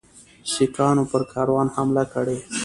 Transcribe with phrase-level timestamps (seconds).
[0.51, 2.37] سیکهانو پر کاروان حمله کړې.